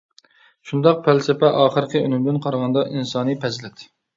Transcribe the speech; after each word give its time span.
شۇنداق 0.69 1.03
پەلسەپە 1.07 1.51
ئاخىرقى 1.59 2.03
ئۈنۈمدىن 2.07 2.41
قارىغاندا 2.47 2.87
ئىنسانى 2.89 3.41
پەزىلەت. 3.45 3.89